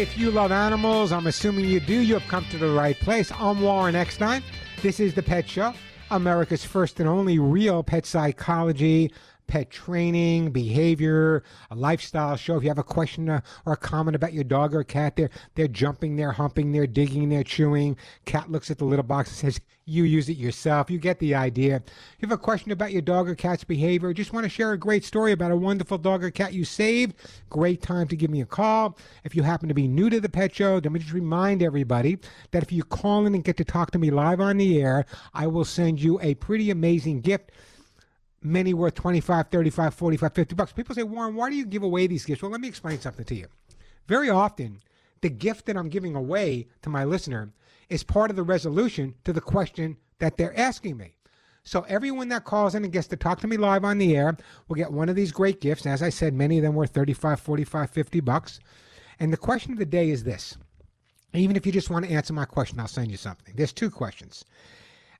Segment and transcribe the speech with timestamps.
[0.00, 3.30] If you love animals, I'm assuming you do, you have come to the right place.
[3.38, 4.42] I'm Warren Eckstein.
[4.80, 5.74] This is The Pet Show,
[6.10, 9.12] America's first and only real pet psychology,
[9.50, 12.56] pet training, behavior, a lifestyle show.
[12.56, 15.66] If you have a question or a comment about your dog or cat, they're, they're
[15.66, 17.96] jumping, they're humping, they're digging, they're chewing.
[18.26, 20.88] Cat looks at the little box and says, you use it yourself.
[20.88, 21.82] You get the idea.
[21.84, 24.70] If you have a question about your dog or cat's behavior, just want to share
[24.70, 27.16] a great story about a wonderful dog or cat you saved,
[27.48, 28.96] great time to give me a call.
[29.24, 32.18] If you happen to be new to the pet show, let me just remind everybody
[32.52, 35.06] that if you call in and get to talk to me live on the air,
[35.34, 37.50] I will send you a pretty amazing gift
[38.42, 40.72] many worth 25 35 45 50 bucks.
[40.72, 42.42] People say warren why do you give away these gifts?
[42.42, 43.46] Well let me explain something to you.
[44.06, 44.80] Very often
[45.20, 47.52] the gift that i'm giving away to my listener
[47.88, 51.14] is part of the resolution to the question that they're asking me.
[51.62, 54.36] So everyone that calls in and gets to talk to me live on the air
[54.68, 55.84] will get one of these great gifts.
[55.84, 58.60] As i said many of them were 35 45 50 bucks.
[59.18, 60.56] And the question of the day is this.
[61.34, 63.54] Even if you just want to answer my question i'll send you something.
[63.54, 64.44] There's two questions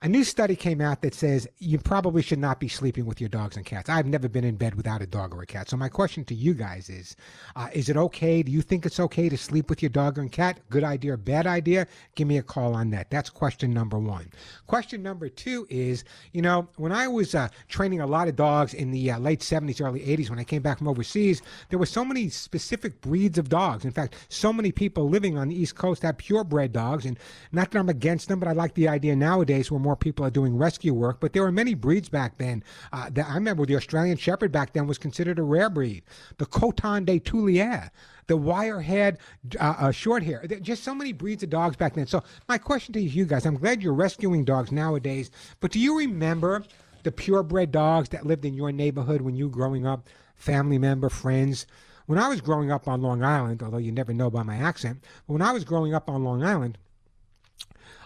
[0.02, 3.28] a new study came out that says you probably should not be sleeping with your
[3.28, 3.90] dogs and cats.
[3.90, 5.68] I've never been in bed without a dog or a cat.
[5.68, 7.16] So my question to you guys is,
[7.54, 8.42] uh, is it okay?
[8.42, 10.58] Do you think it's okay to sleep with your dog and cat?
[10.70, 11.86] Good idea or bad idea?
[12.14, 13.10] Give me a call on that.
[13.10, 14.30] That's question number one.
[14.66, 18.72] Question number two is, you know, when I was uh, training a lot of dogs
[18.72, 21.84] in the uh, late 70s, early 80s, when I came back from overseas, there were
[21.84, 23.84] so many specific breeds of dogs.
[23.84, 27.04] In fact, so many people living on the East Coast have purebred dogs.
[27.04, 27.18] And
[27.52, 30.24] not that I'm against them, but I like the idea nowadays we're more more people
[30.24, 32.62] are doing rescue work, but there were many breeds back then.
[32.92, 36.04] Uh, that I remember the Australian Shepherd back then was considered a rare breed.
[36.38, 37.90] The Coton de Tulear,
[38.28, 39.18] the wire head,
[39.58, 40.46] uh, uh, short hair.
[40.60, 42.06] Just so many breeds of dogs back then.
[42.06, 45.98] So my question to you guys, I'm glad you're rescuing dogs nowadays, but do you
[45.98, 46.62] remember
[47.02, 50.06] the purebred dogs that lived in your neighborhood when you growing up?
[50.36, 51.66] Family member, friends.
[52.06, 55.02] When I was growing up on Long Island, although you never know by my accent,
[55.26, 56.78] but when I was growing up on Long Island,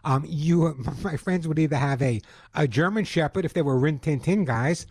[0.04, 2.20] um, you, my friends would either have a,
[2.54, 4.87] a German Shepherd if they were Rin Tin Tin guys,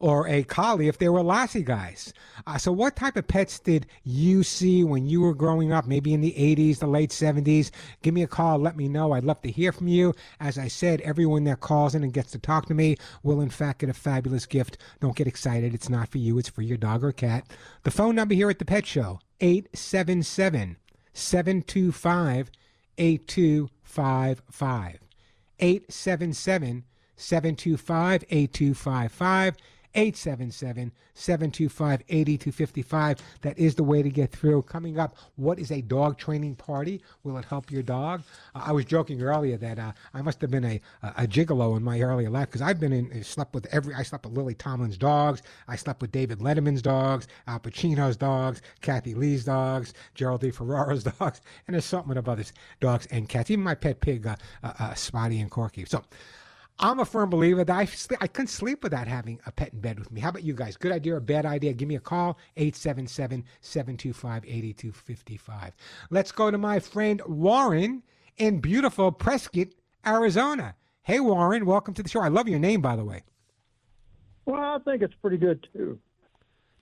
[0.00, 2.12] or a collie if they were Lassie guys.
[2.46, 6.14] Uh, so, what type of pets did you see when you were growing up, maybe
[6.14, 7.70] in the 80s, the late 70s?
[8.02, 8.58] Give me a call.
[8.58, 9.12] Let me know.
[9.12, 10.14] I'd love to hear from you.
[10.40, 13.50] As I said, everyone that calls in and gets to talk to me will, in
[13.50, 14.78] fact, get a fabulous gift.
[15.00, 15.74] Don't get excited.
[15.74, 17.46] It's not for you, it's for your dog or cat.
[17.82, 20.76] The phone number here at the Pet Show 877
[21.12, 22.50] 725
[22.98, 23.77] 8255.
[25.58, 26.84] 877
[27.16, 29.56] 725 8255.
[29.94, 33.18] 877 725 8255.
[33.42, 34.62] That is the way to get through.
[34.62, 37.02] Coming up, what is a dog training party?
[37.24, 38.22] Will it help your dog?
[38.54, 41.82] Uh, I was joking earlier that uh, I must have been a, a, gigolo in
[41.82, 44.98] my earlier life because I've been in, slept with every, I slept with Lily Tomlin's
[44.98, 45.42] dogs.
[45.66, 51.40] I slept with David Letterman's dogs, Al Pacino's dogs, Kathie Lee's dogs, Geraldine Ferraro's dogs,
[51.66, 53.50] and there's something about this dogs and cats.
[53.50, 55.84] Even my pet pig, uh, uh, uh Spotty and Corky.
[55.84, 56.04] So,
[56.80, 59.80] I'm a firm believer that I, sleep, I couldn't sleep without having a pet in
[59.80, 60.20] bed with me.
[60.20, 60.76] How about you guys?
[60.76, 61.72] Good idea or bad idea?
[61.72, 65.72] Give me a call, 877 725 8255.
[66.10, 68.04] Let's go to my friend Warren
[68.36, 69.68] in beautiful Prescott,
[70.06, 70.76] Arizona.
[71.02, 72.20] Hey, Warren, welcome to the show.
[72.20, 73.24] I love your name, by the way.
[74.44, 75.98] Well, I think it's pretty good, too.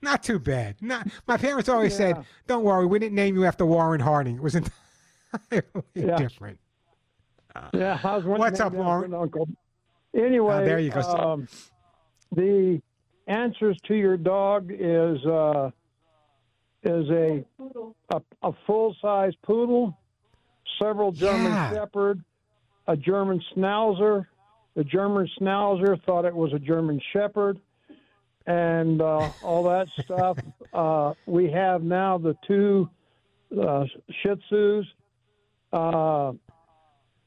[0.03, 0.77] Not too bad.
[0.83, 2.15] Not, my parents always yeah.
[2.15, 4.37] said, don't worry, we didn't name you after Warren Harding.
[4.37, 4.55] It was
[5.43, 6.17] entirely yeah.
[6.17, 6.59] different.
[7.73, 9.15] Yeah, I was What's up, Warren?
[9.15, 9.49] Uncle
[10.17, 11.01] Anyway, uh, there you go.
[11.01, 11.49] Um,
[12.35, 12.81] the
[13.27, 15.71] answers to your dog is uh,
[16.83, 17.45] is a
[18.11, 19.97] a, a full size poodle,
[20.81, 21.71] several German yeah.
[21.71, 22.25] Shepherd,
[22.87, 24.27] a German Schnauzer.
[24.75, 27.61] The German Schnauzer thought it was a German Shepherd,
[28.47, 30.39] and uh, all that stuff.
[30.73, 32.87] Uh, we have now the two
[33.59, 34.85] uh, Shih Tzus.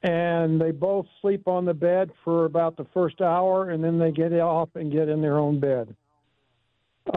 [0.01, 4.11] And they both sleep on the bed for about the first hour, and then they
[4.11, 5.93] get off and get in their own bed.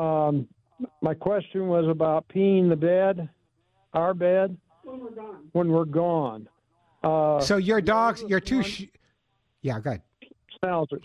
[0.01, 0.49] Um,
[1.01, 3.29] my question was about peeing the bed,
[3.93, 5.49] our bed, when we're gone.
[5.53, 6.49] When we're gone.
[7.05, 8.87] Uh, so your dogs, your two, sh-
[9.63, 10.03] yeah, go ahead.
[10.63, 11.03] Schnauzers.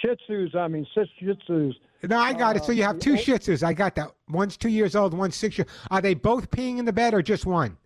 [0.00, 1.74] Shih Tzus, I mean, Shih Tzus.
[2.04, 2.64] No, I got uh, it.
[2.64, 3.62] So you have two uh, Shih Tzus.
[3.62, 4.12] I got that.
[4.28, 5.68] One's two years old, one's six years.
[5.90, 7.76] Are they both peeing in the bed or just one?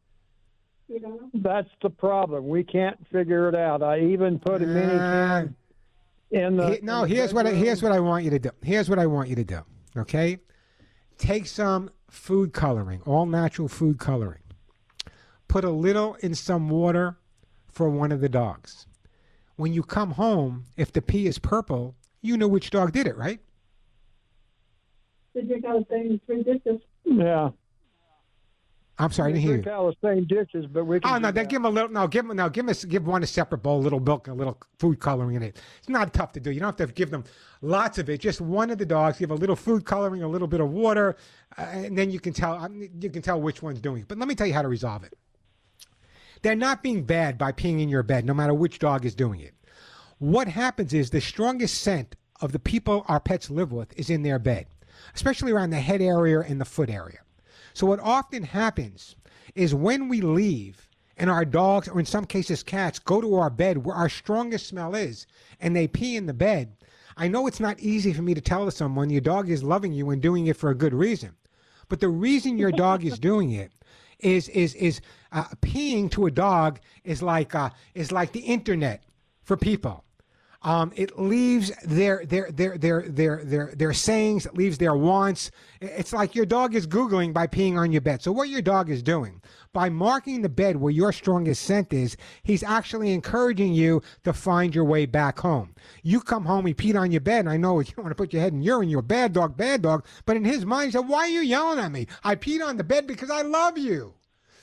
[1.35, 2.49] That's the problem.
[2.49, 3.83] We can't figure it out.
[3.83, 5.45] I even put a mini uh,
[6.31, 6.75] in the.
[6.75, 8.51] He, no, in the here's what I, here's what I want you to do.
[8.63, 9.61] Here's what I want you to do.
[9.97, 10.39] Okay,
[11.19, 14.43] take some food coloring, all natural food coloring.
[15.49, 17.19] Put a little in some water
[17.69, 18.87] for one of the dogs.
[19.57, 23.17] When you come home, if the pee is purple, you know which dog did it,
[23.17, 23.41] right?
[25.35, 26.81] Did you got three dishes?
[27.05, 27.51] Yeah.
[29.01, 29.73] I'm sorry, I didn't hear you.
[29.73, 31.11] All the same dishes, but we can.
[31.11, 31.89] Oh no, then give them a little.
[31.91, 32.37] No, give them.
[32.37, 32.77] No, give them.
[32.79, 35.59] A, give one a separate bowl, a little milk, a little food coloring in it.
[35.79, 36.51] It's not tough to do.
[36.51, 37.25] You don't have to give them
[37.63, 38.21] lots of it.
[38.21, 39.19] Just one of the dogs.
[39.19, 41.17] Give a little food coloring, a little bit of water,
[41.57, 42.55] uh, and then you can tell.
[42.55, 44.09] Um, you can tell which one's doing it.
[44.09, 45.15] But let me tell you how to resolve it.
[46.43, 49.41] They're not being bad by peeing in your bed, no matter which dog is doing
[49.41, 49.55] it.
[50.19, 54.23] What happens is the strongest scent of the people our pets live with is in
[54.23, 54.67] their bed,
[55.15, 57.21] especially around the head area and the foot area.
[57.75, 59.17] So what often happens
[59.55, 63.51] is when we leave and our dogs, or in some cases cats, go to our
[63.51, 65.27] bed where our strongest smell is
[65.61, 66.77] and they pee in the bed,
[67.17, 70.11] I know it's not easy for me to tell someone your dog is loving you
[70.11, 71.37] and doing it for a good reason.
[71.89, 73.73] But the reason your dog is doing it
[74.21, 75.01] is is is
[75.33, 79.03] uh, peeing to a dog is like uh, is like the internet
[79.43, 80.05] for people.
[80.63, 84.45] Um, it leaves their their their their their their their sayings.
[84.45, 85.51] It leaves their wants.
[85.81, 88.23] It's like your dog is googling by peeing on your bed.
[88.23, 89.41] So what your dog is doing
[89.73, 94.75] by marking the bed where your strongest scent is, he's actually encouraging you to find
[94.75, 95.75] your way back home.
[96.03, 98.23] You come home, he peed on your bed, and I know you don't want to
[98.23, 98.91] put your head in urine.
[98.91, 100.05] You're a bad dog, bad dog.
[100.27, 102.07] But in his mind, he said, "Why are you yelling at me?
[102.23, 104.15] I peed on the bed because I love you."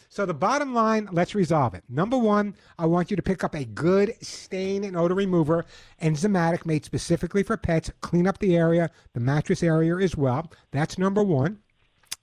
[0.10, 1.84] So the bottom line, let's resolve it.
[1.90, 5.66] Number one, I want you to pick up a good stain and odor remover,
[6.02, 7.92] enzymatic, made specifically for pets.
[8.02, 10.52] Clean up the area, the mattress area as well.
[10.72, 11.60] That's number one.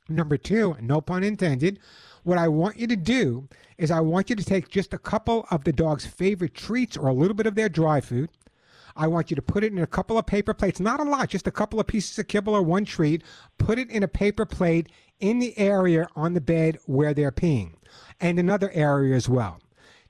[0.09, 1.79] Number two, no pun intended.
[2.25, 5.47] What I want you to do is I want you to take just a couple
[5.51, 8.31] of the dog's favorite treats or a little bit of their dry food.
[8.97, 11.31] I want you to put it in a couple of paper plates, not a lot,
[11.31, 13.23] just a couple of pieces of kibble or one treat.
[13.59, 14.89] Put it in a paper plate
[15.21, 17.75] in the area on the bed where they're peeing
[18.21, 19.61] and another area as well.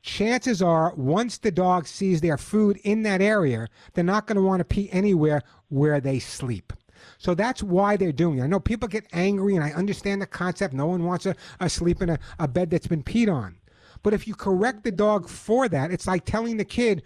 [0.02, 4.42] Chances are, once the dog sees their food in that area, they're not going to
[4.42, 6.74] want to pee anywhere where they sleep.
[7.16, 8.42] So that's why they're doing it.
[8.42, 10.74] I know people get angry, and I understand the concept.
[10.74, 11.34] No one wants to
[11.68, 13.56] sleep in a, a bed that's been peed on.
[14.02, 17.02] But if you correct the dog for that, it's like telling the kid,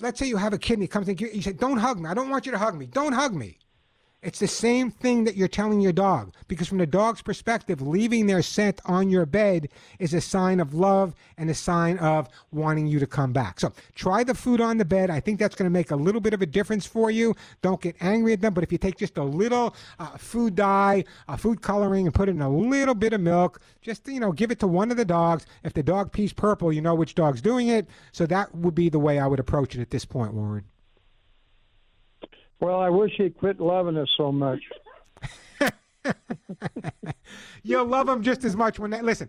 [0.00, 2.08] let's say you have a kid and he comes in, you say, Don't hug me.
[2.08, 2.86] I don't want you to hug me.
[2.86, 3.58] Don't hug me.
[4.26, 8.26] It's the same thing that you're telling your dog because, from the dog's perspective, leaving
[8.26, 9.68] their scent on your bed
[10.00, 13.60] is a sign of love and a sign of wanting you to come back.
[13.60, 15.10] So, try the food on the bed.
[15.10, 17.36] I think that's going to make a little bit of a difference for you.
[17.62, 21.04] Don't get angry at them, but if you take just a little uh, food dye,
[21.28, 24.32] uh, food coloring, and put it in a little bit of milk, just you know,
[24.32, 25.46] give it to one of the dogs.
[25.62, 27.86] If the dog pees purple, you know which dog's doing it.
[28.10, 30.64] So that would be the way I would approach it at this point, Warren.
[32.60, 34.60] Well, I wish he'd quit loving us so much.
[37.62, 39.28] You'll love him just as much when they listen.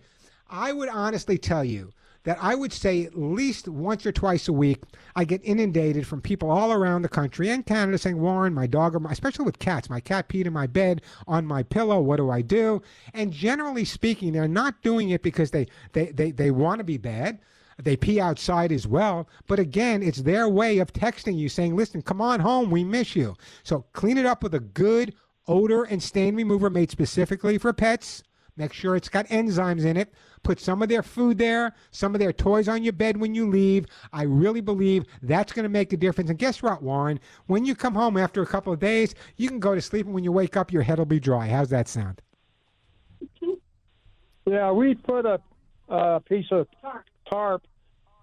[0.49, 1.91] I would honestly tell you
[2.23, 4.81] that I would say at least once or twice a week,
[5.15, 8.99] I get inundated from people all around the country and Canada saying, Warren, my dog,
[9.01, 11.99] my, especially with cats, my cat peed in my bed, on my pillow.
[12.01, 12.81] What do I do?
[13.13, 16.97] And generally speaking, they're not doing it because they, they, they, they want to be
[16.97, 17.39] bad.
[17.77, 19.29] They pee outside as well.
[19.47, 22.71] But again, it's their way of texting you saying, listen, come on home.
[22.71, 23.35] We miss you.
[23.63, 25.13] So clean it up with a good
[25.47, 28.23] odor and stain remover made specifically for pets.
[28.57, 30.11] Make sure it's got enzymes in it.
[30.41, 33.47] Put some of their food there, some of their toys on your bed when you
[33.47, 33.85] leave.
[34.11, 36.31] I really believe that's going to make a difference.
[36.31, 37.19] And guess what, Warren?
[37.45, 40.15] When you come home after a couple of days, you can go to sleep, and
[40.15, 41.47] when you wake up, your head will be dry.
[41.47, 42.23] How's that sound?
[44.47, 45.39] Yeah, we put a,
[45.89, 46.67] a piece of
[47.29, 47.67] tarp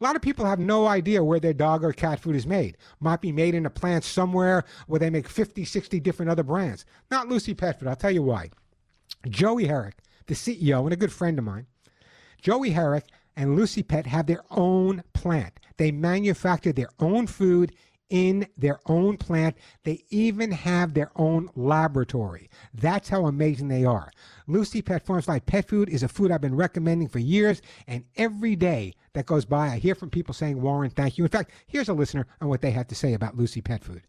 [0.00, 2.76] a lot of people have no idea where their dog or cat food is made.
[3.00, 6.84] Might be made in a plant somewhere where they make 50, 60 different other brands.
[7.10, 7.88] Not Lucy Pet Food.
[7.88, 8.50] I'll tell you why.
[9.28, 11.66] Joey Herrick, the CEO and a good friend of mine,
[12.40, 15.58] Joey Herrick and Lucy Pet have their own plant.
[15.76, 17.72] They manufacture their own food
[18.10, 19.56] in their own plant.
[19.84, 22.48] They even have their own laboratory.
[22.72, 24.10] That's how amazing they are.
[24.46, 28.04] Lucy Pet Farms Life Pet Food is a food I've been recommending for years, and
[28.16, 31.24] every day that goes by, I hear from people saying, Warren, thank you.
[31.24, 34.02] In fact, here's a listener on what they had to say about Lucy Pet Food.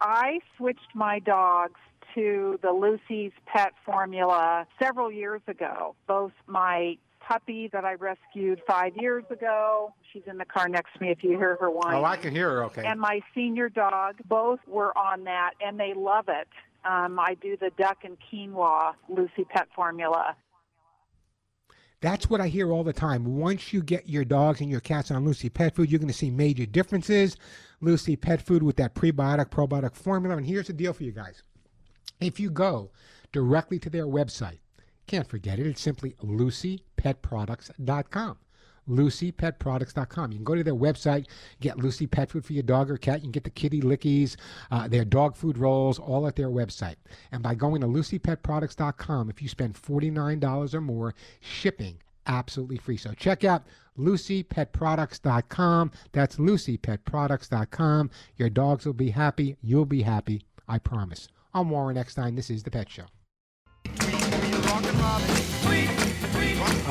[0.00, 1.78] I switched my dogs
[2.14, 5.94] to the Lucy's Pet formula several years ago.
[6.06, 9.94] Both my puppy that I rescued five years ago.
[10.12, 11.94] She's in the car next to me if you hear her whine.
[11.94, 12.84] Oh, I can hear her okay.
[12.84, 16.48] And my senior dog, both were on that, and they love it.
[16.84, 20.36] Um, I do the duck and quinoa Lucy Pet formula.
[22.00, 23.38] That's what I hear all the time.
[23.38, 26.14] Once you get your dogs and your cats on Lucy Pet Food, you're going to
[26.14, 27.36] see major differences.
[27.80, 30.36] Lucy Pet Food with that prebiotic, probiotic formula.
[30.36, 31.44] And here's the deal for you guys.
[32.20, 32.90] If you go
[33.30, 34.58] directly to their website,
[35.12, 38.38] can't forget it, it's simply lucypetproducts.com
[38.90, 40.32] lucypetproducts.com.
[40.32, 41.26] You can go to their website,
[41.60, 43.20] get Lucy pet food for your dog or cat.
[43.20, 44.34] You can get the kitty lickies,
[44.72, 46.96] uh, their dog food rolls, all at their website.
[47.30, 52.96] And by going to lucypetproducts.com, if you spend $49 or more, shipping absolutely free.
[52.96, 53.62] So check out
[53.96, 55.92] lucypetproducts.com.
[56.10, 58.10] That's lucypetproducts.com.
[58.36, 59.56] Your dogs will be happy.
[59.62, 60.42] You'll be happy.
[60.66, 61.28] I promise.
[61.54, 62.34] I'm Warren Eckstein.
[62.34, 63.04] This is The Pet Show.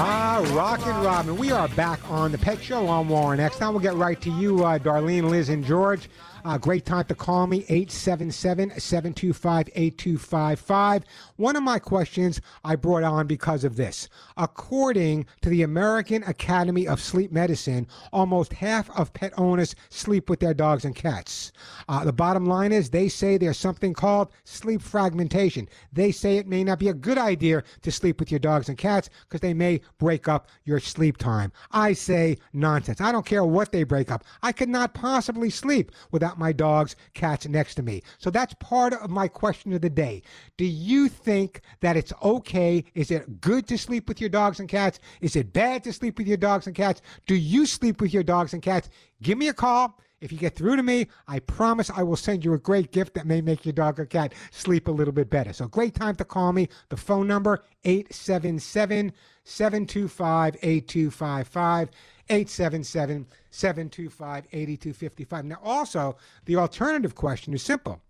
[0.04, 1.36] Ah, Rockin' Robin.
[1.36, 3.60] We are back on the Pet Show on Warren X.
[3.60, 6.08] Now we'll get right to you, uh, Darlene, Liz, and George.
[6.44, 11.04] Uh, great time to call me, 877 725 8255.
[11.36, 14.10] One of my questions I brought on because of this.
[14.38, 20.40] According to the American Academy of Sleep Medicine, almost half of pet owners sleep with
[20.40, 21.52] their dogs and cats.
[21.88, 25.70] Uh, the bottom line is they say there's something called sleep fragmentation.
[25.94, 28.78] They say it may not be a good idea to sleep with your dogs and
[28.78, 31.52] cats because they may break up your sleep time.
[31.72, 33.00] I say nonsense.
[33.00, 34.24] I don't care what they break up.
[34.42, 38.02] I could not possibly sleep without my dogs, cats next to me.
[38.18, 40.22] So that's part of my question of the day.
[40.58, 42.84] Do you think that it's okay?
[42.94, 45.00] Is it good to sleep with your dogs and cats?
[45.22, 47.02] Is it bad to sleep with your dogs and cats?
[47.28, 48.90] Do you sleep with your dogs and cats?
[49.22, 50.00] Give me a call.
[50.22, 53.16] If you get through to me, I promise I will send you a great gift
[53.16, 55.52] that may make your dog or cat sleep a little bit better.
[55.52, 56.70] So great time to call me.
[56.90, 61.90] The phone number 877 725 8255.
[62.32, 65.46] 877 725 8255.
[65.46, 68.02] Now, also, the alternative question is simple.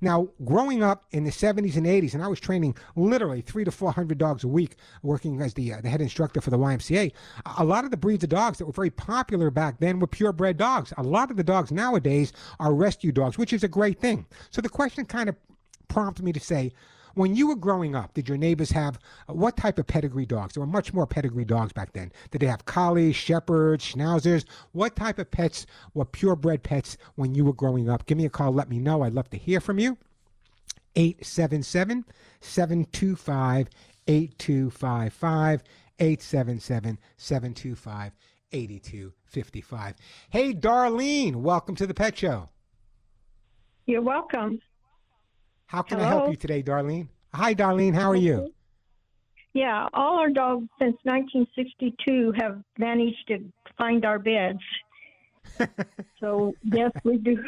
[0.00, 3.70] Now, growing up in the 70s and 80s, and I was training literally three to
[3.70, 7.12] 400 dogs a week, working as the, uh, the head instructor for the YMCA,
[7.58, 10.56] a lot of the breeds of dogs that were very popular back then were purebred
[10.56, 10.92] dogs.
[10.96, 14.26] A lot of the dogs nowadays are rescue dogs, which is a great thing.
[14.50, 15.36] So the question kind of
[15.88, 16.72] prompted me to say,
[17.20, 18.98] when you were growing up, did your neighbors have
[19.28, 20.54] uh, what type of pedigree dogs?
[20.54, 22.10] There were much more pedigree dogs back then.
[22.30, 24.46] Did they have collies, shepherds, schnauzers?
[24.72, 28.06] What type of pets were purebred pets when you were growing up?
[28.06, 28.52] Give me a call.
[28.52, 29.02] Let me know.
[29.02, 29.98] I'd love to hear from you.
[30.96, 32.06] 877
[32.40, 33.68] 725
[34.08, 35.62] 8255.
[35.98, 38.12] 877 725
[38.50, 39.94] 8255.
[40.30, 42.48] Hey, Darlene, welcome to the Pet Show.
[43.84, 44.60] You're welcome.
[45.70, 46.08] How can Hello?
[46.08, 47.06] I help you today, Darlene?
[47.32, 47.94] Hi, Darlene.
[47.94, 48.52] How are you?
[49.52, 53.38] Yeah, all our dogs since 1962 have managed to
[53.78, 54.58] find our beds.
[56.20, 57.38] so yes, we do.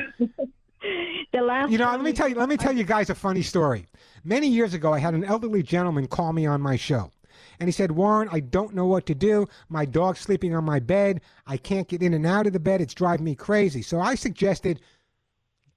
[1.32, 1.72] the last.
[1.72, 2.36] You know, let me tell you.
[2.36, 3.86] Let me tell you guys a funny story.
[4.22, 7.10] Many years ago, I had an elderly gentleman call me on my show.
[7.58, 9.48] And he said, Warren, I don't know what to do.
[9.68, 11.22] My dog's sleeping on my bed.
[11.48, 12.80] I can't get in and out of the bed.
[12.80, 13.82] It's driving me crazy.
[13.82, 14.80] So I suggested,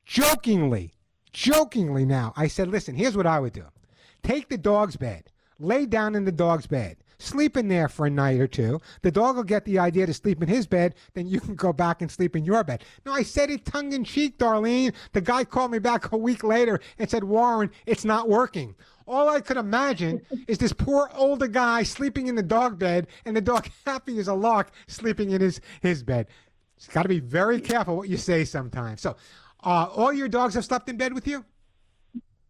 [0.05, 0.94] jokingly,
[1.35, 3.65] jokingly now, I said, listen, here's what I would do
[4.23, 8.09] take the dog's bed, lay down in the dog's bed, sleep in there for a
[8.09, 8.79] night or two.
[9.01, 11.73] The dog will get the idea to sleep in his bed, then you can go
[11.73, 12.83] back and sleep in your bed.
[13.05, 14.93] No, I said it tongue in cheek, Darlene.
[15.11, 18.73] The guy called me back a week later and said, Warren, it's not working.
[19.05, 23.35] All I could imagine is this poor older guy sleeping in the dog bed and
[23.35, 26.27] the dog happy as a lark sleeping in his, his bed.
[26.77, 29.01] It's got to be very careful what you say sometimes.
[29.01, 29.15] So
[29.65, 31.43] uh, all your dogs have slept in bed with you?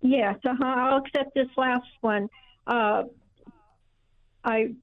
[0.01, 0.63] Yes, uh-huh.
[0.63, 2.29] I'll accept this last one.
[2.67, 3.03] Uh,
[4.43, 4.73] I,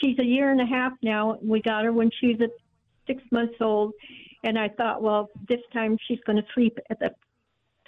[0.00, 1.38] she's a year and a half now.
[1.42, 2.48] We got her when she was
[3.06, 3.92] six months old,
[4.42, 7.14] and I thought, well, this time she's going to sleep at the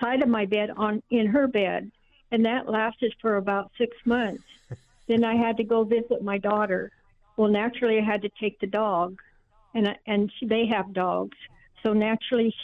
[0.02, 1.90] side of my bed on in her bed,
[2.30, 4.44] and that lasted for about six months.
[5.06, 6.90] then I had to go visit my daughter.
[7.36, 9.18] Well, naturally, I had to take the dog,
[9.74, 11.38] and and she, they have dogs,
[11.82, 12.54] so naturally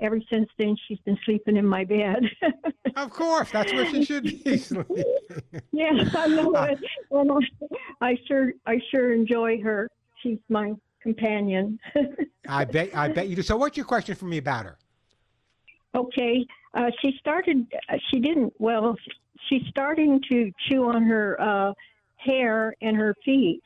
[0.00, 2.24] ever since then, she's been sleeping in my bed.
[2.96, 4.42] of course, that's where she should be
[5.72, 6.78] yeah, I know it,
[7.10, 9.88] and I, I sure, I sure enjoy her.
[10.22, 11.78] she's my companion.
[12.48, 13.42] I bet I bet you do.
[13.42, 14.78] So, what's your question for me about her?
[15.94, 17.66] Okay, uh, she started.
[17.88, 18.52] Uh, she didn't.
[18.58, 18.96] Well,
[19.48, 21.72] she's starting to chew on her uh,
[22.16, 23.62] hair and her feet.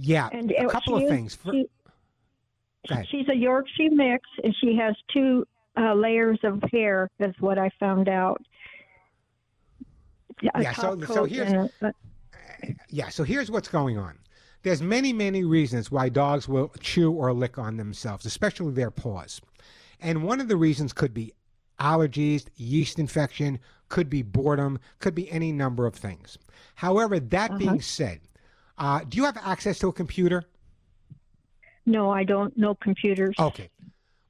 [0.00, 1.34] Yeah, and a couple of is, things.
[1.34, 1.66] For, she,
[3.10, 5.44] she's a Yorkshire mix, and she has two
[5.76, 7.10] uh, layers of hair.
[7.18, 8.42] That's what I found out.
[10.42, 10.72] yeah.
[10.72, 11.52] So, so here's.
[11.52, 11.92] A,
[12.88, 13.08] yeah.
[13.08, 14.18] So here's what's going on.
[14.62, 19.40] There's many, many reasons why dogs will chew or lick on themselves, especially their paws.
[20.00, 21.32] And one of the reasons could be
[21.78, 26.38] allergies, yeast infection, could be boredom, could be any number of things.
[26.74, 27.58] However, that uh-huh.
[27.58, 28.20] being said,
[28.78, 30.44] uh, do you have access to a computer?
[31.88, 33.34] No, I don't know computers.
[33.38, 33.70] Okay.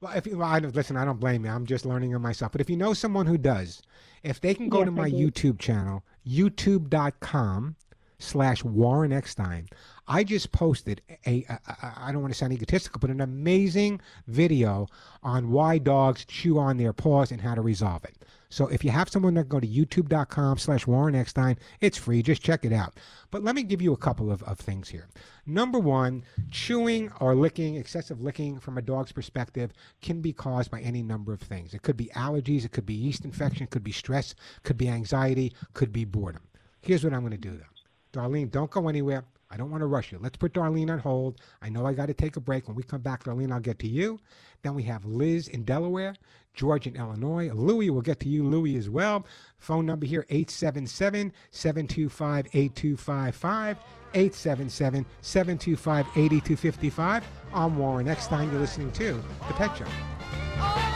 [0.01, 1.51] Well, if you well, I, listen, I don't blame you.
[1.51, 2.53] I'm just learning it myself.
[2.53, 3.81] But if you know someone who does,
[4.23, 7.75] if they can go yes, to my YouTube channel, youtube.com
[8.19, 9.67] slash Warren Eckstein,
[10.07, 14.01] I just posted a, a, a I don't want to sound egotistical, but an amazing
[14.27, 14.87] video
[15.23, 18.15] on why dogs chew on their paws and how to resolve it.
[18.51, 22.23] So if you have someone that go to youtube.com slash Warren Eckstein, it's free.
[22.23, 22.95] Just check it out.
[23.29, 25.07] But let me give you a couple of, of things here.
[25.45, 29.71] Number one, chewing or licking, excessive licking from a dog's perspective
[30.01, 31.75] can be caused by any number of things.
[31.75, 34.33] It could be allergies, it could be yeast infection, it could be stress,
[34.63, 36.41] could be anxiety, could be boredom.
[36.81, 37.78] Here's what I'm going to do though.
[38.13, 39.23] Darlene, don't go anywhere.
[39.51, 40.19] I don't want to rush you.
[40.21, 41.41] Let's put Darlene on hold.
[41.61, 42.67] I know I got to take a break.
[42.67, 44.19] When we come back, Darlene, I'll get to you.
[44.61, 46.13] Then we have Liz in Delaware,
[46.53, 47.51] George in Illinois.
[47.51, 49.25] Louie, we'll get to you, Louie, as well.
[49.57, 53.77] Phone number here 877 725 8255.
[54.13, 57.23] 877 725 8255.
[57.53, 58.51] I'm Warren Eckstein.
[58.51, 59.13] You're listening to
[59.47, 60.88] The Pet Show.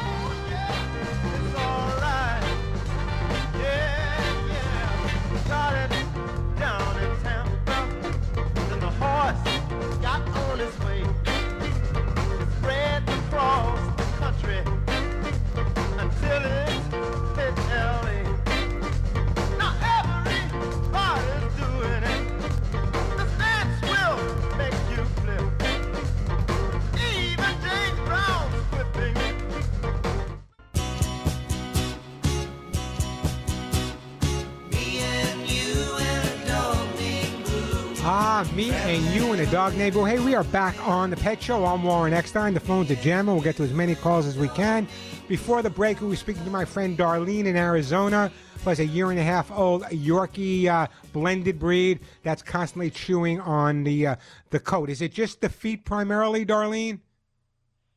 [38.93, 40.05] And you and a dog neighbor.
[40.05, 41.65] Hey, we are back on the Pet Show.
[41.65, 42.53] I'm Warren Eckstein.
[42.53, 43.33] The phone's are jamming.
[43.33, 44.87] We'll get to as many calls as we can.
[45.27, 48.31] Before the break, we were speaking to my friend Darlene in Arizona,
[48.63, 53.83] has a year and a half old Yorkie uh, blended breed that's constantly chewing on
[53.83, 54.15] the uh,
[54.51, 54.91] the coat.
[54.91, 56.99] Is it just the feet primarily, Darlene?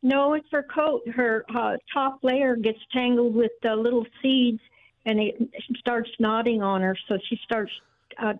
[0.03, 1.07] No, it's her coat.
[1.09, 4.63] Her uh, top layer gets tangled with the little seeds,
[5.05, 5.35] and it
[5.77, 6.97] starts knotting on her.
[7.07, 7.73] So she starts
[8.19, 8.33] uh,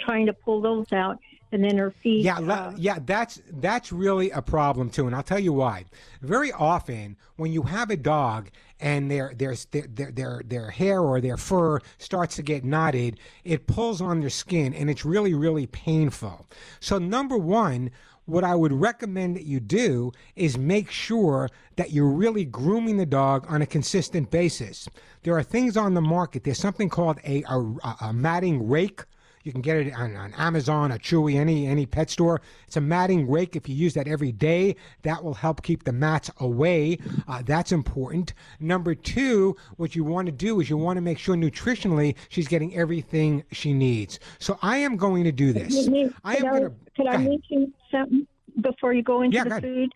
[0.00, 1.18] trying to pull those out
[1.52, 2.24] and then her feet.
[2.24, 5.84] Yeah, uh, yeah, that's that's really a problem too, and I'll tell you why.
[6.22, 11.20] Very often, when you have a dog and their their their their their hair or
[11.20, 15.66] their fur starts to get knotted, it pulls on their skin, and it's really really
[15.66, 16.46] painful.
[16.80, 17.90] So number one.
[18.28, 23.06] What I would recommend that you do is make sure that you're really grooming the
[23.06, 24.86] dog on a consistent basis.
[25.22, 26.44] There are things on the market.
[26.44, 27.58] There's something called a, a,
[28.02, 29.00] a matting rake
[29.42, 32.40] you can get it on, on Amazon, a Chewy, any any pet store.
[32.66, 33.56] It's a matting rake.
[33.56, 36.98] If you use that every day, that will help keep the mats away.
[37.26, 38.34] Uh, that's important.
[38.60, 42.48] Number two, what you want to do is you want to make sure nutritionally she's
[42.48, 44.18] getting everything she needs.
[44.38, 45.88] So I am going to do this.
[46.24, 46.72] I am going to.
[46.96, 48.26] Could I mention something
[48.60, 49.92] before you go into yeah, the food?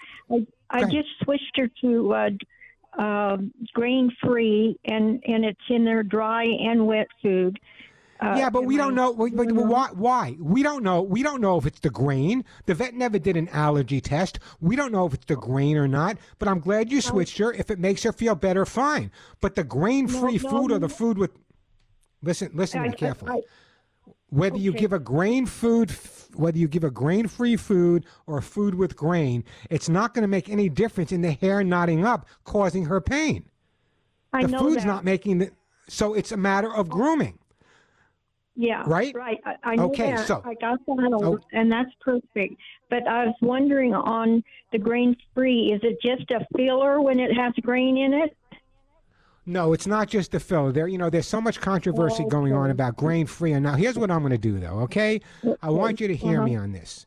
[0.71, 2.15] I, I just switched her to.
[2.15, 2.31] Uh,
[2.99, 3.39] uh,
[3.73, 7.59] grain free and and it's in their dry and wet food
[8.23, 9.13] uh, yeah, but we don't know.
[9.13, 9.89] But, but why?
[9.93, 10.37] Why?
[10.41, 11.03] We don't know.
[11.03, 12.45] We don't know if it's the grain.
[12.67, 14.39] The vet never did an allergy test.
[14.61, 16.19] We don't know if it's the grain or not.
[16.39, 17.53] But I'm glad you switched her.
[17.53, 19.11] If it makes her feel better, fine.
[19.41, 21.33] But the grain-free no, no, food or the food with
[22.23, 23.33] listen, listen I, carefully.
[23.33, 23.41] I, I,
[24.29, 24.65] whether okay.
[24.65, 25.91] you give a grain food,
[26.35, 30.49] whether you give a grain-free food or food with grain, it's not going to make
[30.49, 33.45] any difference in the hair knotting up, causing her pain.
[34.33, 34.87] I the know food's that.
[34.87, 35.51] not making the.
[35.89, 37.39] So it's a matter of grooming.
[38.55, 38.85] Yeah.
[38.87, 39.15] Right?
[39.15, 39.39] Right.
[39.45, 40.27] I, I know okay, that.
[40.27, 41.39] So, I got that, oh.
[41.53, 42.57] and that's perfect.
[42.91, 47.33] But I was wondering on the grain free, is it just a filler when it
[47.35, 48.37] has grain in it?
[49.45, 50.71] No, it's not just a filler.
[50.71, 52.29] There, you know, there's so much controversy okay.
[52.29, 53.53] going on about grain free.
[53.53, 54.81] And now, here's what I'm going to do, though.
[54.81, 55.21] Okay,
[55.63, 56.47] I want you to hear uh-huh.
[56.47, 57.07] me on this.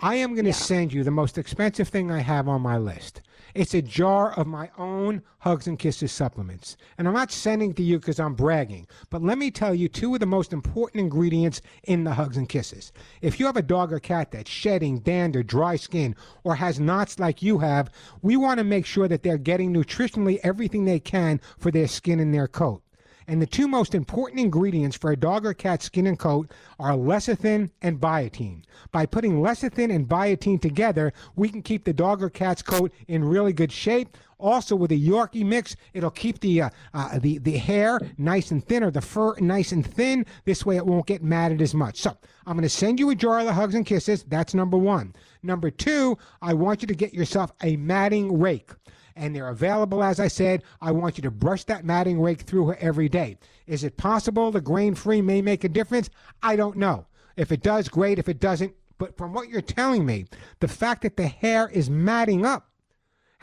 [0.00, 0.56] I am going to yeah.
[0.56, 3.22] send you the most expensive thing I have on my list.
[3.54, 6.76] It's a jar of my own Hugs and Kisses supplements.
[6.98, 10.12] And I'm not sending to you because I'm bragging, but let me tell you two
[10.12, 12.92] of the most important ingredients in the Hugs and Kisses.
[13.22, 17.18] If you have a dog or cat that's shedding, dander, dry skin, or has knots
[17.18, 21.40] like you have, we want to make sure that they're getting nutritionally everything they can
[21.56, 22.82] for their skin and their coat.
[23.28, 26.92] And the two most important ingredients for a dog or cat skin and coat are
[26.92, 28.62] lecithin and biotin.
[28.92, 33.24] By putting lecithin and biotin together, we can keep the dog or cat's coat in
[33.24, 34.16] really good shape.
[34.38, 38.62] Also, with a Yorkie mix, it'll keep the uh, uh, the the hair nice and
[38.66, 40.26] thin, or the fur nice and thin.
[40.44, 41.96] This way, it won't get matted as much.
[41.96, 42.14] So,
[42.46, 44.24] I'm going to send you a jar of the hugs and kisses.
[44.24, 45.14] That's number one.
[45.42, 48.72] Number two, I want you to get yourself a matting rake
[49.16, 50.62] and they're available, as I said.
[50.80, 53.38] I want you to brush that matting rake through her every day.
[53.66, 56.10] Is it possible the grain free may make a difference?
[56.42, 57.06] I don't know.
[57.36, 58.18] If it does, great.
[58.18, 60.26] If it doesn't, but from what you're telling me,
[60.60, 62.70] the fact that the hair is matting up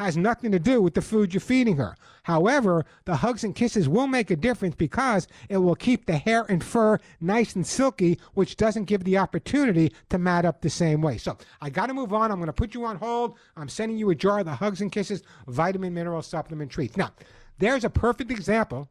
[0.04, 1.96] has nothing to do with the food you're feeding her.
[2.24, 6.46] However, the hugs and kisses will make a difference because it will keep the hair
[6.50, 11.02] and fur nice and silky, which doesn't give the opportunity to mat up the same
[11.02, 11.18] way.
[11.18, 12.32] So I got to move on.
[12.32, 13.38] I'm going to put you on hold.
[13.58, 16.98] I'm sending you a jar of the hugs and kisses vitamin mineral supplement treats.
[16.98, 17.12] Now,
[17.60, 18.90] there's a perfect example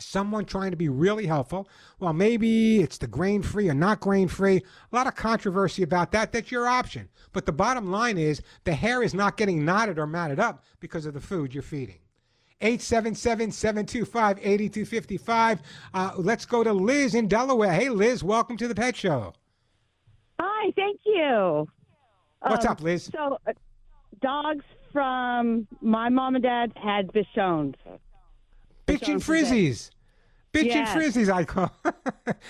[0.00, 1.68] someone trying to be really helpful.
[1.98, 4.56] Well, maybe it's the grain free or not grain free.
[4.92, 6.32] A lot of controversy about that.
[6.32, 7.08] That's your option.
[7.32, 11.06] But the bottom line is the hair is not getting knotted or matted up because
[11.06, 11.98] of the food you're feeding.
[12.62, 15.62] 877 725 8255.
[15.94, 17.72] Uh, let's go to Liz in Delaware.
[17.72, 19.32] Hey, Liz, welcome to the Pet Show.
[20.38, 21.66] Hi, thank you.
[22.42, 23.10] What's um, up, Liz?
[23.12, 23.52] So, uh,
[24.20, 27.74] dogs from my mom and dad had Bichons.
[28.90, 29.90] Bitchin' Frizzies.
[30.52, 30.96] Bitchin' yes.
[30.96, 31.72] Frizzies, I call.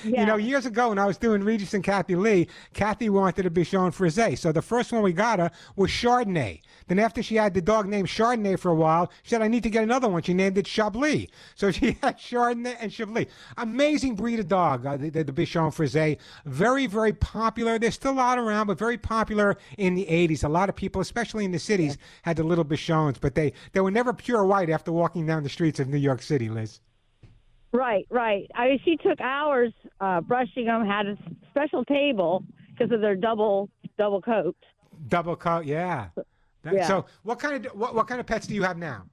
[0.05, 3.51] You know, years ago when I was doing Regis and Kathie Lee, Kathy wanted a
[3.51, 4.41] Bichon Frise.
[4.41, 6.61] So the first one we got her was Chardonnay.
[6.87, 9.63] Then after she had the dog named Chardonnay for a while, she said, I need
[9.65, 10.23] to get another one.
[10.23, 11.29] She named it Chablis.
[11.55, 13.27] So she had Chardonnay and Chablis.
[13.57, 16.17] Amazing breed of dog, uh, the, the, the Bichon Frise.
[16.47, 17.79] Very, very popular.
[17.79, 20.45] They're still out around, but very popular in the 80s.
[20.45, 23.81] A lot of people, especially in the cities, had the little Bichons, but they, they
[23.81, 26.81] were never pure white after walking down the streets of New York City, Liz.
[27.73, 28.51] Right, right.
[28.55, 30.85] I mean, she took hours uh, brushing them.
[30.85, 31.17] Had a
[31.51, 34.57] special table because of their double double coat.
[35.09, 36.09] Double coat, yeah.
[36.63, 36.89] That, yeah.
[36.89, 39.05] So, what kind of what, what kind of pets do you have now?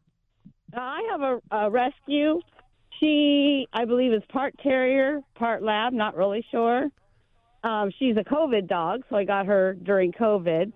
[0.75, 2.41] Uh, I have a, a rescue.
[2.99, 5.93] She, I believe, is part terrier, part lab.
[5.93, 6.87] Not really sure.
[7.63, 10.71] Um, she's a COVID dog, so I got her during COVID.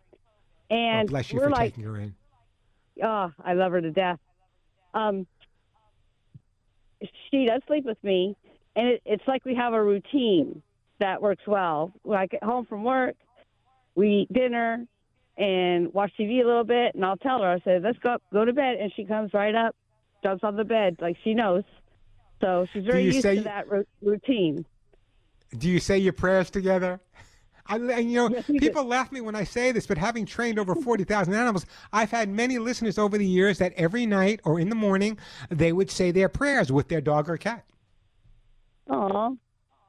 [0.69, 2.15] And oh, bless you we're for like, taking her in.
[3.03, 4.19] Oh, I love her to death.
[4.93, 5.25] Um,
[7.29, 8.35] she does sleep with me,
[8.75, 10.61] and it, it's like we have a routine
[10.99, 11.91] that works well.
[12.03, 13.15] When I get home from work,
[13.95, 14.85] we eat dinner
[15.37, 18.23] and watch TV a little bit, and I'll tell her, I say, let's go up,
[18.31, 19.75] go to bed, and she comes right up,
[20.23, 21.63] jumps on the bed like she knows.
[22.41, 23.65] So she's very used to that
[24.01, 24.65] routine.
[25.57, 26.99] Do you say your prayers together?
[27.71, 30.25] I, and, you know, yes, people laugh at me when I say this, but having
[30.25, 34.60] trained over 40,000 animals, I've had many listeners over the years that every night or
[34.60, 35.17] in the morning,
[35.49, 37.65] they would say their prayers with their dog or cat.
[38.89, 39.38] Oh,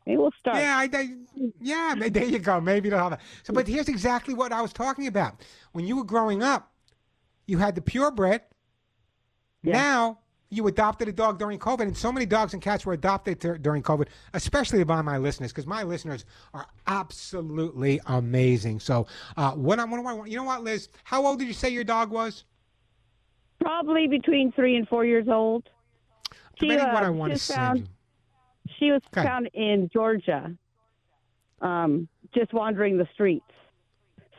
[0.07, 0.59] maybe we'll start.
[0.59, 1.15] Yeah, I, I,
[1.61, 2.61] yeah, there you go.
[2.61, 3.21] Maybe they'll have it.
[3.43, 5.45] So, but here's exactly what I was talking about.
[5.73, 6.71] When you were growing up,
[7.47, 8.43] you had the purebred.
[9.65, 9.73] Yeah.
[9.73, 10.19] Now
[10.53, 13.57] you adopted a dog during COVID, and so many dogs and cats were adopted ter-
[13.57, 18.79] during COVID, especially by my listeners, because my listeners are absolutely amazing.
[18.79, 19.07] So,
[19.39, 20.91] uh, what I, want, you know what, Liz?
[21.05, 22.45] How old did you say your dog was?
[23.61, 25.71] Probably between three and four years old.
[26.61, 27.89] She, uh, what I want to found,
[28.79, 29.27] She was okay.
[29.27, 30.55] found in Georgia,
[31.63, 33.47] um, just wandering the streets.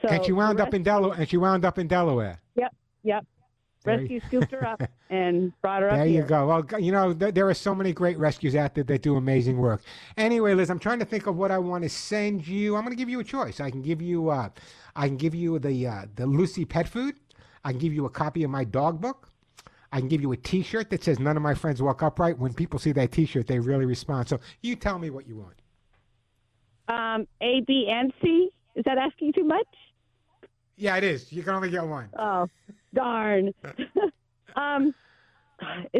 [0.04, 1.18] So and she wound up in Delaware.
[1.18, 2.40] And she wound up in Delaware.
[2.56, 3.26] Yep, yep.
[3.86, 5.98] Rescue scooped her up and brought her up.
[5.98, 6.48] There you go.
[6.48, 9.58] Well, you know, there, there, are so many great rescues out there that do amazing
[9.58, 9.82] work.
[10.18, 12.76] Anyway, Liz, I'm trying to think of what I want to send you.
[12.76, 13.60] I'm going to give you a choice.
[13.60, 14.50] I can give you, uh,
[14.96, 17.16] I can give you the uh, the Lucy pet food.
[17.64, 19.30] I can give you a copy of my dog book.
[19.92, 22.54] I can give you a T-shirt that says "None of my friends walk upright." When
[22.54, 24.28] people see that T-shirt, they really respond.
[24.28, 25.56] So you tell me what you want.
[26.88, 28.50] Um, A, B, and C.
[28.76, 29.68] Is that asking too much?
[30.76, 31.32] Yeah, it is.
[31.32, 32.10] You can only get one.
[32.18, 32.48] Oh.
[32.94, 33.54] Darn.
[34.56, 34.94] um,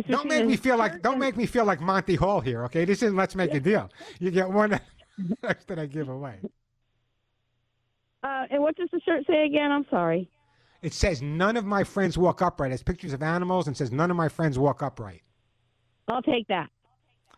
[0.10, 2.86] don't make me feel like don't make me feel like Monty Hall here, okay?
[2.86, 3.90] This isn't let's make a deal.
[4.20, 4.80] You get one
[5.42, 6.40] that I give away.
[8.24, 9.72] Uh, and what does the shirt say again?
[9.72, 10.30] I'm sorry.
[10.82, 12.72] It says none of my friends walk upright.
[12.72, 15.22] It has pictures of animals and says none of my friends walk upright.
[16.08, 16.70] I'll take that.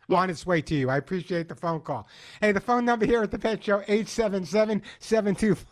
[0.09, 0.89] On its way to you.
[0.89, 2.07] I appreciate the phone call.
[2.39, 5.65] Hey, the phone number here at the Pet Show, 877 725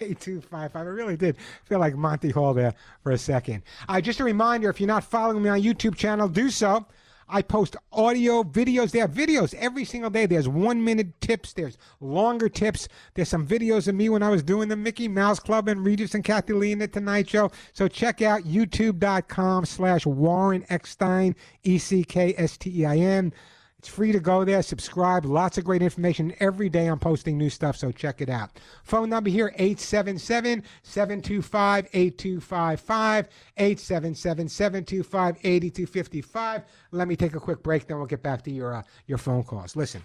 [0.00, 0.76] 8255.
[0.76, 3.62] I really did feel like Monty Hall there for a second.
[3.88, 6.86] Uh, just a reminder if you're not following me on YouTube channel, do so.
[7.32, 8.90] I post audio, videos.
[8.90, 10.26] They have videos every single day.
[10.26, 11.52] There's one minute tips.
[11.52, 12.88] There's longer tips.
[13.14, 16.14] There's some videos of me when I was doing the Mickey Mouse Club and Regis
[16.14, 17.52] and Kathie Lee in the Tonight Show.
[17.72, 23.32] So check out youtube.com slash Warren Eckstein, E C K S T E I N.
[23.80, 25.24] It's free to go there, subscribe.
[25.24, 26.34] Lots of great information.
[26.38, 28.50] Every day I'm posting new stuff, so check it out.
[28.84, 33.28] Phone number here 877 725 8255.
[33.56, 36.62] 877 725 8255.
[36.90, 39.44] Let me take a quick break, then we'll get back to your, uh, your phone
[39.44, 39.74] calls.
[39.74, 40.04] Listen,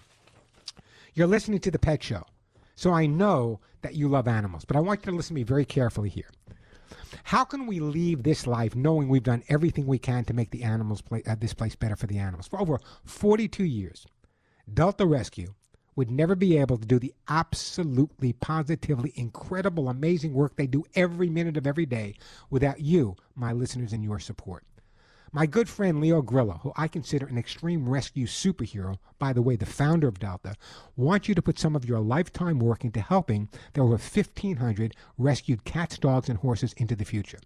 [1.14, 2.24] you're listening to The Pet Show,
[2.78, 5.44] so I know that you love animals, but I want you to listen to me
[5.44, 6.32] very carefully here.
[7.24, 10.63] How can we leave this life knowing we've done everything we can to make the
[10.63, 12.48] animals play, uh, this place better for the animals?
[12.48, 14.06] For over 42 years,
[14.71, 15.54] Delta Rescue
[15.95, 21.30] would never be able to do the absolutely, positively incredible, amazing work they do every
[21.30, 22.15] minute of every day
[22.50, 24.65] without you, my listeners, and your support.
[25.36, 29.58] My good friend Leo Grillo, who I consider an extreme rescue superhero, by the way,
[29.58, 30.56] the founder of Delta,
[30.95, 35.65] wants you to put some of your lifetime work into helping the over 1,500 rescued
[35.65, 37.39] cats, dogs, and horses into the future.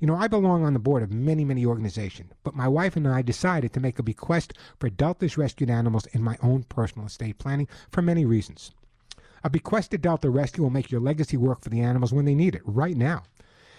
[0.00, 3.06] You know, I belong on the board of many, many organizations, but my wife and
[3.06, 7.38] I decided to make a bequest for Delta's rescued animals in my own personal estate
[7.38, 8.72] planning for many reasons.
[9.44, 12.34] A bequest to Delta Rescue will make your legacy work for the animals when they
[12.34, 13.22] need it, right now.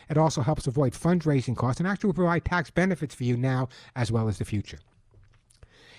[0.10, 4.12] It also helps avoid fundraising costs and actually provide tax benefits for you now as
[4.12, 4.80] well as the future.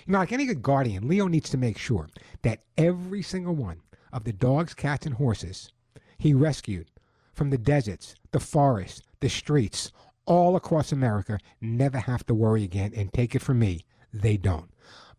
[0.05, 2.09] You know, like any good guardian, Leo needs to make sure
[2.43, 3.81] that every single one
[4.13, 5.71] of the dogs, cats, and horses
[6.17, 6.91] he rescued
[7.33, 9.91] from the deserts, the forests, the streets,
[10.25, 12.93] all across America never have to worry again.
[12.95, 14.69] And take it from me, they don't.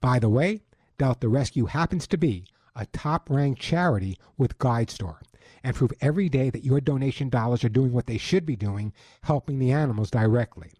[0.00, 0.62] By the way,
[0.98, 5.16] Delta Rescue happens to be a top ranked charity with GuideStar
[5.62, 8.92] and prove every day that your donation dollars are doing what they should be doing,
[9.22, 10.72] helping the animals directly.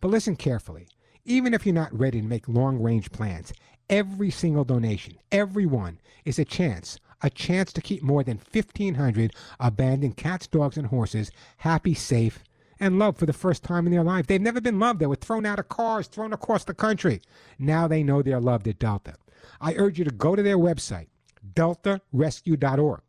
[0.00, 0.88] But listen carefully.
[1.24, 3.52] Even if you're not ready to make long range plans,
[3.88, 9.32] every single donation, every one, is a chance, a chance to keep more than 1,500
[9.60, 12.42] abandoned cats, dogs, and horses happy, safe,
[12.80, 14.26] and loved for the first time in their life.
[14.26, 14.98] They've never been loved.
[14.98, 17.22] They were thrown out of cars, thrown across the country.
[17.58, 19.14] Now they know they're loved at Delta.
[19.60, 21.06] I urge you to go to their website,
[21.54, 23.00] deltarescue.org.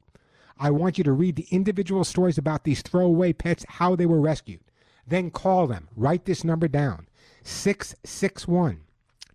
[0.63, 4.21] I want you to read the individual stories about these throwaway pets, how they were
[4.21, 4.61] rescued.
[5.05, 5.89] Then call them.
[5.93, 7.09] Write this number down
[7.43, 8.79] 661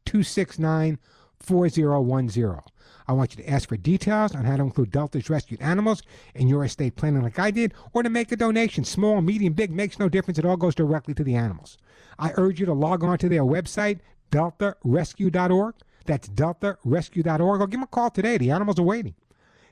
[0.07, 0.99] 269
[1.39, 2.61] 4010.
[3.07, 6.03] I want you to ask for details on how to include Delta's rescued animals
[6.35, 8.85] in your estate planning, like I did, or to make a donation.
[8.85, 10.39] Small, medium, big makes no difference.
[10.39, 11.77] It all goes directly to the animals.
[12.19, 15.75] I urge you to log on to their website, deltarescue.org.
[16.07, 17.61] That's deltarescue.org.
[17.61, 18.39] Or give them a call today.
[18.39, 19.15] The animals are waiting.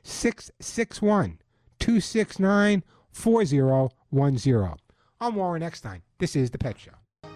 [0.02, 1.38] 661
[1.86, 4.74] 269 4010.
[5.20, 6.02] I'm Warren Eckstein.
[6.18, 6.90] This is The Pet Show.
[7.22, 7.28] I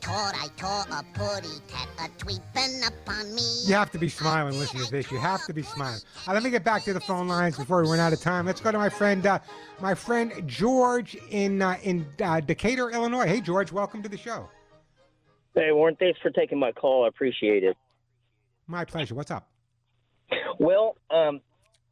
[0.00, 3.42] thought I saw a putty tat a tweeping upon me.
[3.66, 5.08] You have to be smiling listening to this.
[5.12, 6.00] You have to be smiling.
[6.26, 8.44] Uh, let me get back to the phone lines before we run out of time.
[8.44, 9.38] Let's go to my friend, uh,
[9.80, 13.28] my friend George in uh, in uh, Decatur, Illinois.
[13.28, 14.48] Hey, George, welcome to the show.
[15.54, 17.04] Hey, Warren, thanks for taking my call.
[17.04, 17.76] I appreciate it.
[18.66, 19.14] My pleasure.
[19.14, 19.48] What's up?
[20.58, 21.40] Well, um,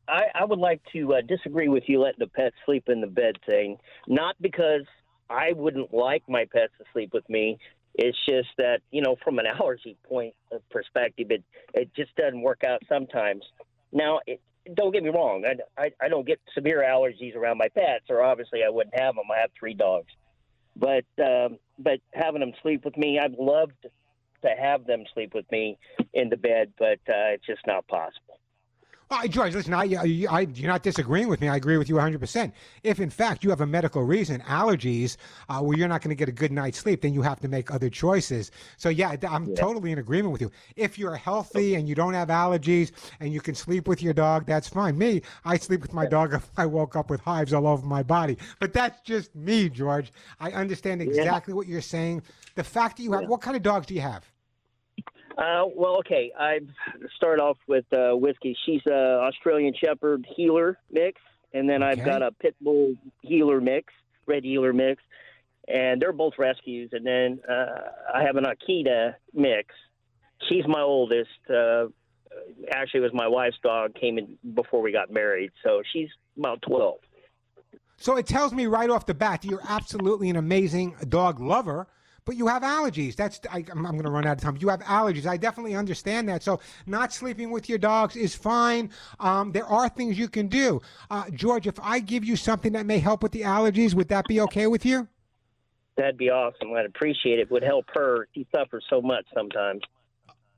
[0.09, 3.07] I, I would like to uh, disagree with you letting the pets sleep in the
[3.07, 3.79] bed thing.
[4.07, 4.85] Not because
[5.31, 7.59] I wouldn't like my pets to sleep with me.
[7.95, 11.43] It's just that you know, from an allergy point of perspective, it
[11.73, 13.45] it just doesn't work out sometimes.
[13.93, 14.41] Now, it,
[14.75, 15.45] don't get me wrong.
[15.47, 19.15] I, I I don't get severe allergies around my pets, or obviously I wouldn't have
[19.15, 19.25] them.
[19.35, 20.13] I have three dogs,
[20.77, 23.71] but um, but having them sleep with me, I'd love
[24.45, 25.79] to have them sleep with me
[26.13, 28.39] in the bed, but uh, it's just not possible.
[29.11, 31.49] Well, George, listen, I, I, I, you're not disagreeing with me.
[31.49, 32.53] I agree with you 100%.
[32.83, 35.19] If, in fact, you have a medical reason, allergies,
[35.51, 37.49] uh, where you're not going to get a good night's sleep, then you have to
[37.49, 38.51] make other choices.
[38.79, 39.55] So, yeah, I'm yeah.
[39.57, 40.51] totally in agreement with you.
[40.75, 44.47] If you're healthy and you don't have allergies and you can sleep with your dog,
[44.47, 44.97] that's fine.
[44.97, 48.03] Me, I sleep with my dog if I woke up with hives all over my
[48.03, 48.39] body.
[48.59, 50.13] But that's just me, George.
[50.41, 51.57] I understand exactly yeah.
[51.57, 52.23] what you're saying.
[52.55, 53.29] The fact that you have, yeah.
[53.29, 54.25] what kind of dogs do you have?
[55.37, 56.33] Uh, well, okay.
[56.39, 56.61] I
[57.17, 58.57] start off with uh, whiskey.
[58.65, 61.21] She's a Australian Shepherd heeler mix,
[61.53, 61.93] and then okay.
[61.93, 63.93] I've got a Pit Bull heeler mix,
[64.27, 65.03] red heeler mix,
[65.67, 66.91] and they're both rescues.
[66.93, 67.81] And then uh,
[68.15, 69.75] I have an Akita mix.
[70.49, 71.31] She's my oldest.
[71.49, 71.87] Uh,
[72.73, 73.95] actually, it was my wife's dog.
[73.95, 76.99] Came in before we got married, so she's about twelve.
[77.97, 81.89] So it tells me right off the bat you're absolutely an amazing dog lover
[82.25, 83.17] but you have allergies.
[83.17, 84.57] That's I, am going to run out of time.
[84.59, 85.27] You have allergies.
[85.27, 86.43] I definitely understand that.
[86.43, 88.91] So not sleeping with your dogs is fine.
[89.21, 90.81] Um, there are things you can do.
[91.11, 94.27] Uh, George, if I give you something that may help with the allergies, would that
[94.27, 95.09] be okay with you?
[95.97, 96.73] That'd be awesome.
[96.75, 97.43] I'd appreciate it.
[97.43, 98.27] it would help her.
[98.35, 99.83] She suffers so much sometimes.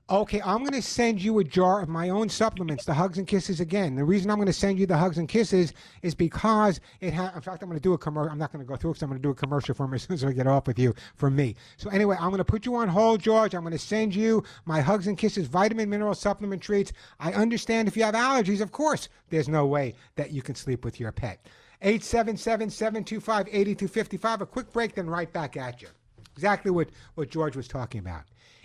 [0.09, 3.27] Okay, I'm going to send you a jar of my own supplements, the Hugs and
[3.27, 3.97] Kisses again.
[3.97, 7.35] The reason I'm going to send you the Hugs and Kisses is because it has,
[7.35, 8.31] in fact, I'm going to do a commercial.
[8.31, 9.89] I'm not going to go through it because I'm going to do a commercial for
[9.89, 11.57] me as soon as I get off with you for me.
[11.77, 13.53] So, anyway, I'm going to put you on hold, George.
[13.53, 16.93] I'm going to send you my Hugs and Kisses vitamin mineral supplement treats.
[17.19, 20.85] I understand if you have allergies, of course, there's no way that you can sleep
[20.85, 21.45] with your pet.
[21.83, 24.41] 877 725 8255.
[24.41, 25.89] A quick break, then right back at you.
[26.37, 28.23] Exactly what, what George was talking about.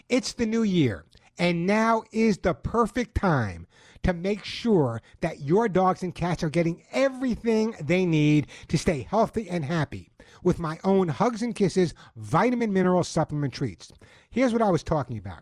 [0.07, 1.03] It's the new year.
[1.37, 3.67] And now is the perfect time
[4.03, 9.07] to make sure that your dogs and cats are getting everything they need to stay
[9.09, 10.11] healthy and happy
[10.43, 13.91] with my own Hugs and Kisses vitamin mineral supplement treats.
[14.29, 15.41] Here's what I was talking about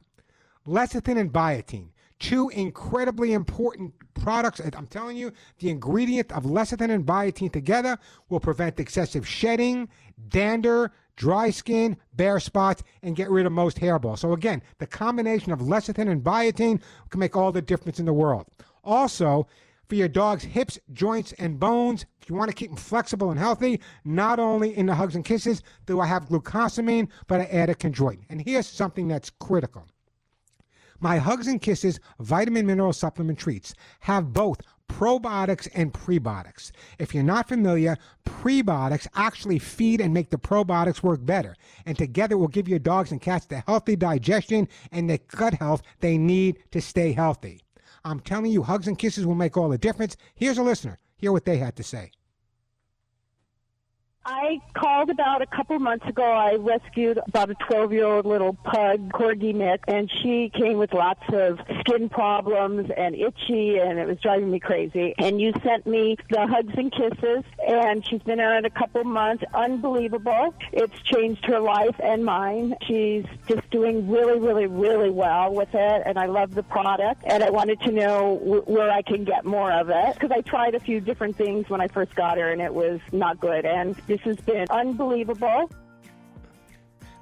[0.68, 4.60] lecithin and biotin, two incredibly important products.
[4.60, 7.98] I'm telling you, the ingredient of lecithin and biotin together
[8.28, 9.90] will prevent excessive shedding,
[10.28, 14.20] dander, dry skin, bare spots, and get rid of most hairballs.
[14.20, 18.14] So again, the combination of lecithin and biotin can make all the difference in the
[18.14, 18.48] world.
[18.84, 19.48] Also,
[19.88, 23.40] for your dog's hips, joints, and bones, if you want to keep them flexible and
[23.40, 27.70] healthy, not only in the hugs and kisses do I have glucosamine, but I add
[27.70, 28.24] a chondroitin.
[28.30, 29.88] And here's something that's critical.
[31.02, 36.72] My Hugs and Kisses vitamin mineral supplement treats have both probiotics and prebiotics.
[36.98, 41.56] If you're not familiar, prebiotics actually feed and make the probiotics work better.
[41.86, 45.82] And together will give your dogs and cats the healthy digestion and the gut health
[46.02, 47.62] they need to stay healthy.
[48.04, 50.18] I'm telling you, hugs and kisses will make all the difference.
[50.36, 51.00] Here's a listener.
[51.18, 52.12] Hear what they had to say.
[54.32, 56.24] I called about a couple months ago.
[56.24, 60.94] I rescued about a 12 year old little pug, Corgi Mix, and she came with
[60.94, 65.16] lots of skin problems and itchy, and it was driving me crazy.
[65.18, 69.04] And you sent me the hugs and kisses, and she's been on it a couple
[69.04, 69.44] months.
[69.52, 70.54] Unbelievable.
[70.74, 72.76] It's changed her life and mine.
[72.84, 77.24] She's just doing really, really, really well with it, and I love the product.
[77.26, 80.42] And I wanted to know w- where I can get more of it because I
[80.42, 83.66] tried a few different things when I first got her, and it was not good.
[83.66, 85.70] And has been unbelievable.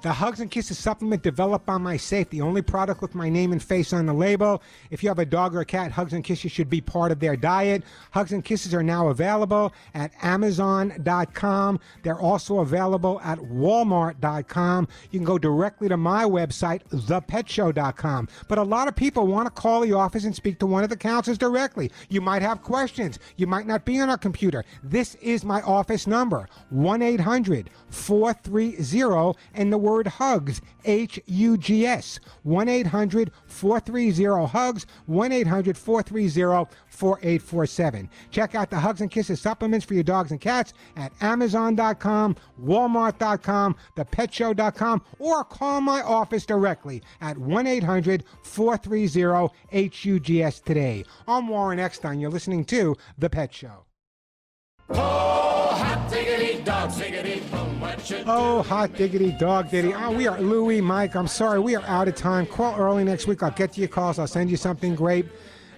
[0.00, 3.50] The Hugs and Kisses supplement developed by my safe, the only product with my name
[3.50, 4.62] and face on the label.
[4.92, 7.18] If you have a dog or a cat, Hugs and Kisses should be part of
[7.18, 7.82] their diet.
[8.12, 11.80] Hugs and Kisses are now available at Amazon.com.
[12.04, 14.86] They're also available at Walmart.com.
[15.10, 18.28] You can go directly to my website, ThePetShow.com.
[18.46, 20.90] But a lot of people want to call the office and speak to one of
[20.90, 21.90] the counselors directly.
[22.08, 23.18] You might have questions.
[23.34, 24.64] You might not be on a computer.
[24.84, 31.86] This is my office number, 1 800 430 and the word hugs, H U G
[31.86, 32.20] S.
[32.42, 38.10] 1 800 430 hugs, 1 800 430 4847.
[38.30, 43.76] Check out the Hugs and Kisses supplements for your dogs and cats at Amazon.com, Walmart.com,
[43.96, 51.04] ThePetShow.com, or call my office directly at 1 800 430 HUGS today.
[51.26, 52.20] I'm Warren Eckstein.
[52.20, 53.84] You're listening to The Pet Show.
[54.90, 57.42] Oh, hot diggity dog diggity
[58.26, 59.92] Oh, hot diggity dog diddy.
[59.92, 61.14] Oh, ah, we are Louie, Mike.
[61.14, 62.46] I'm sorry, we are out of time.
[62.46, 63.42] Call early next week.
[63.42, 64.18] I'll get to your calls.
[64.18, 65.26] I'll send you something great.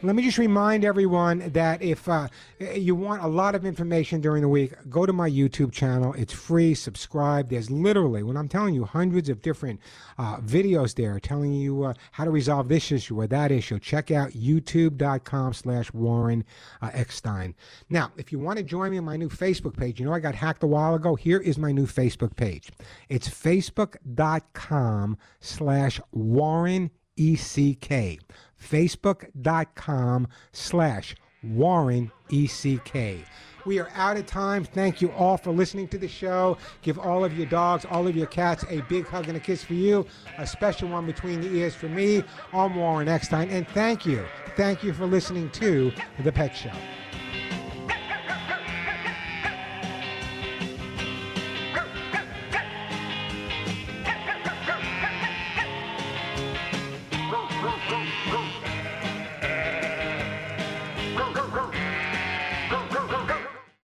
[0.02, 4.40] Let me just remind everyone that if uh, you want a lot of information during
[4.40, 6.14] the week, go to my YouTube channel.
[6.14, 6.74] It's free.
[6.74, 7.50] Subscribe.
[7.50, 9.78] There's literally, when I'm telling you, hundreds of different
[10.16, 13.78] uh, videos there telling you uh, how to resolve this issue or that issue.
[13.78, 16.44] Check out youtube.com slash Warren
[16.80, 17.54] uh, Eckstein.
[17.90, 20.20] Now, if you want to join me on my new Facebook page, you know I
[20.20, 21.14] got hacked a while ago.
[21.14, 22.70] Here is my new Facebook page.
[23.10, 26.90] It's facebook.com slash Warren
[27.20, 28.18] E-C-K
[28.60, 33.24] facebook.com slash Warren ECK.
[33.66, 34.64] We are out of time.
[34.64, 36.56] Thank you all for listening to the show.
[36.82, 39.62] Give all of your dogs, all of your cats a big hug and a kiss
[39.62, 40.06] for you,
[40.38, 42.22] a special one between the ears for me.
[42.52, 44.24] I'm Warren Eckstein, and thank you.
[44.56, 45.92] Thank you for listening to
[46.24, 46.72] The Pet Show.